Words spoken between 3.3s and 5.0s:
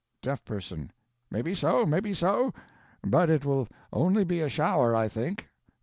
will only be a shower,